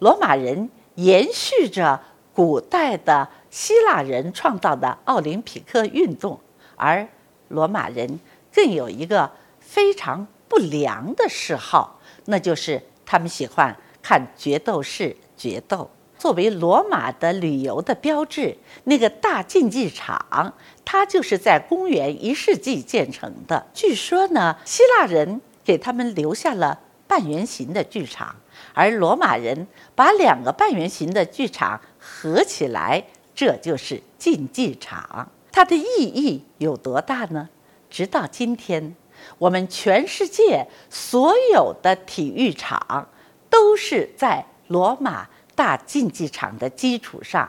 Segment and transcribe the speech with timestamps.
[0.00, 2.00] 罗马人延续着
[2.34, 6.38] 古代的希腊人创造的奥林匹克运动，
[6.76, 7.06] 而
[7.48, 8.18] 罗马人
[8.52, 15.88] 更有一个非常不良的嗜好，那就是他们喜欢看决斗士决斗。
[16.18, 20.52] 作为罗马的旅游的标志，那个大竞技场，
[20.84, 23.66] 它就是在公元一世纪建成的。
[23.72, 28.36] 据说呢，希腊人给他们留下了半圆形的剧场，
[28.74, 35.30] 而罗马人把两个半圆形的剧场合起来，这就是竞技场。
[35.52, 37.48] 它的意义有多大呢？
[37.88, 38.94] 直到今天，
[39.38, 43.08] 我们全世界所有的体育场
[43.48, 45.28] 都是在罗马。
[45.56, 47.46] 大竞技场的基础上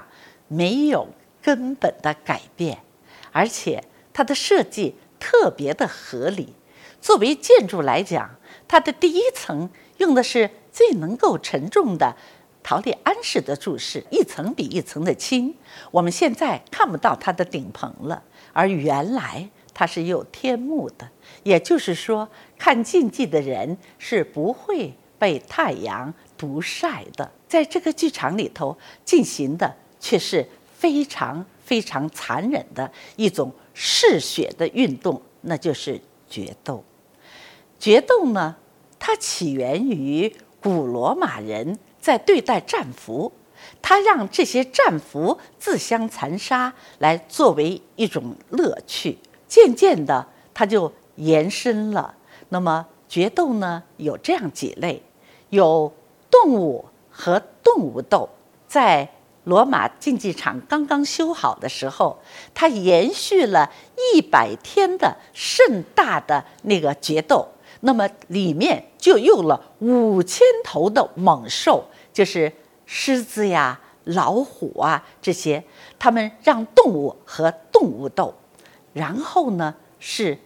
[0.50, 1.08] 没有
[1.42, 2.80] 根本的改变，
[3.32, 6.54] 而且它的设计特别的合理。
[7.00, 8.36] 作为建筑来讲，
[8.68, 12.16] 它的第一层用的是最能够沉重的
[12.64, 15.54] 陶丽安式的柱式，一层比一层的轻。
[15.92, 21.10] 我们现在看不到它的顶棚了，而原来它是有天幕的，
[21.44, 27.32] 也就是说，看竞技的人是不会被太阳毒晒的。
[27.48, 36.00] 在这个剧场里头进行的却是非常非常残忍的一种嗜血的运动，那就是
[36.30, 36.84] 决斗。
[37.80, 38.56] 决斗呢，
[39.00, 43.32] 它起源于古罗马人在对待战俘，
[43.82, 49.18] 他让这些战俘自相残杀来作为一种乐趣。
[49.48, 52.16] 渐渐的，它就延伸了。
[52.50, 55.02] 那么决斗呢，有这样几类，
[55.50, 55.92] 有
[56.30, 56.86] 动物。
[57.14, 58.28] 和动物斗，
[58.70, 59.08] 在
[59.44, 62.18] 罗马竞技场刚刚修好的时候，
[62.54, 63.70] 它延续了
[64.16, 67.46] 一百天的盛大的那个决斗。
[67.80, 72.52] 那么里面就用了五千头的猛兽，就是
[72.86, 75.64] 狮子呀、老虎啊这些，
[75.98, 78.34] 他们让动物和动物斗，
[78.94, 80.38] 然后呢是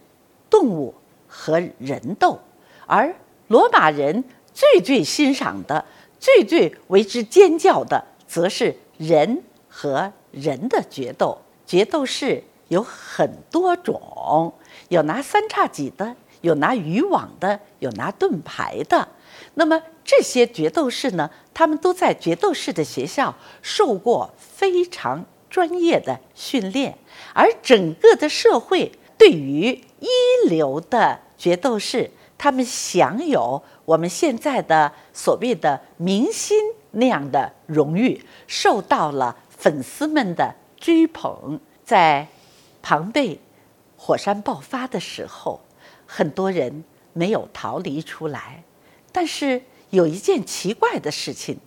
[0.48, 0.94] 动物
[1.26, 2.38] 和人斗，
[2.86, 3.14] 而
[3.48, 5.84] 罗马人最最欣赏的。
[6.18, 11.38] 最最为之尖叫的，则是人和人的决斗。
[11.66, 14.52] 决斗士有很多种，
[14.88, 19.08] 有拿三叉戟的，有拿渔网的，有拿盾牌的。
[19.54, 26.96] 那么这些决斗士呢，他们都在决斗士的学校受过非常专业的训练，
[27.32, 29.68] 而整个的社会对于
[30.00, 33.62] 一流的决斗士，他们享有。
[33.84, 36.56] 我们现在的所谓的明星
[36.90, 41.60] 那样的荣誉，受到了粉丝们的追捧。
[41.84, 42.26] 在
[42.82, 43.40] 庞贝
[43.96, 45.60] 火山爆发的时候，
[46.06, 48.62] 很多人没有逃离出来。
[49.12, 51.58] 但是有一件奇怪的事情，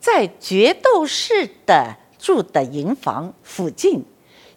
[0.00, 4.04] 在决斗士的住的营房附近，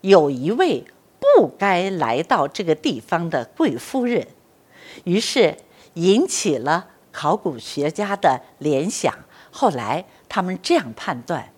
[0.01, 0.83] 有一位
[1.19, 4.27] 不该来到这个地方的贵夫人，
[5.03, 5.57] 于是
[5.93, 6.87] 引起了。
[7.17, 9.15] 考古学家的联想，
[9.49, 11.53] 后来他们这样判断：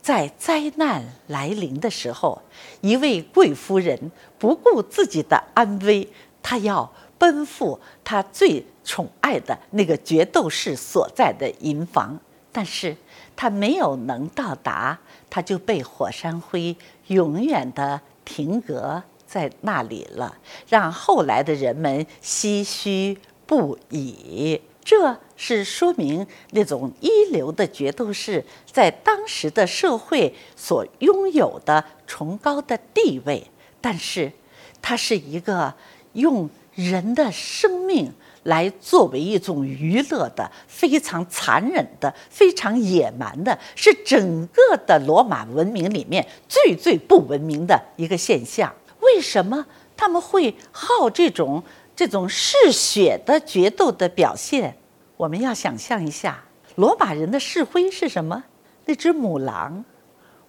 [0.00, 2.42] 在灾难来临的时候，
[2.80, 6.08] 一位贵夫人不顾自己的安危，
[6.40, 12.18] 她要奔赴他最宠爱的那个决斗士所在的营房，
[12.50, 12.96] 但是
[13.36, 16.74] 他没有能到达，他就被火山灰
[17.08, 20.34] 永远的停格在那里了，
[20.66, 24.58] 让后来的人们唏嘘不已。
[24.82, 33.46] 这是说明那种一流的决斗士在当时的社会所拥有的崇高的地位，
[33.82, 34.32] 但是，
[34.80, 35.72] 他是一个
[36.14, 36.48] 用
[36.88, 38.12] 人的生命
[38.44, 48.74] 来作为一种娱乐的、非常残忍的、非常野蛮的，是整个的罗马文明里面最最不文明的一个现象。
[49.00, 49.66] 为什么
[49.96, 51.62] 他们会好这种
[51.94, 54.74] 这种嗜血的决斗的表现？
[55.16, 56.42] 我们要想象一下，
[56.76, 58.42] 罗马人的市徽是什么？
[58.86, 59.84] 那只母狼，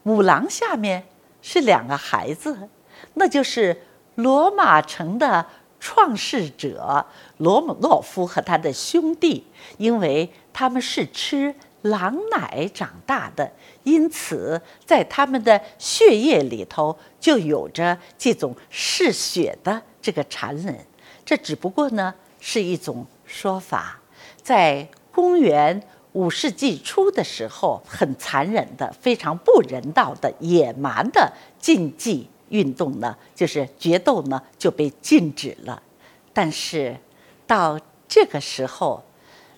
[0.03, 1.03] 母狼下面
[1.41, 2.69] 是两个孩子，
[3.15, 3.81] 那就是
[4.15, 5.45] 罗马城的
[5.81, 7.05] 创世者
[7.37, 9.43] 罗姆诺夫和他的兄弟，
[9.77, 13.51] 因为他们是吃狼奶长大的，
[13.83, 20.77] 因此在他们的血液里头就有着这种嗜血的这个残忍。
[21.25, 23.99] 这只不过呢是一种说法。
[24.43, 25.81] 在公元
[26.13, 35.81] 五世纪初的时候，很残忍的、非常不人道的、野蛮的禁忌运动呢，就是决斗呢，就被禁止了。
[36.31, 36.95] 但是
[37.47, 39.03] 到这个时候，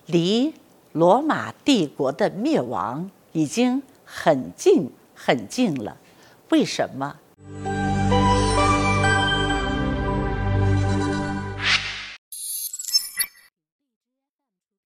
[0.06, 0.54] 离
[0.92, 5.96] 罗马帝国的灭亡已经很近很近了。
[6.50, 7.16] 为什么？